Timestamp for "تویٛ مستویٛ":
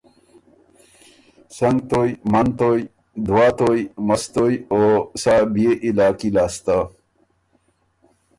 3.57-4.59